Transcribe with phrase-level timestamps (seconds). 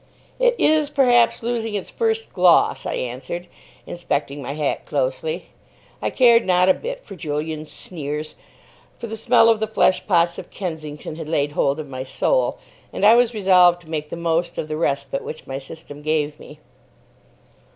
[0.39, 3.45] "It is, perhaps, losing its first gloss," I answered,
[3.85, 5.49] inspecting my hat closely.
[6.01, 8.33] I cared not a bit for Julian's sneers;
[8.97, 12.57] for the smell of the flesh pots of Kensington had laid hold of my soul,
[12.91, 16.39] and I was resolved to make the most of the respite which my system gave
[16.39, 16.57] me.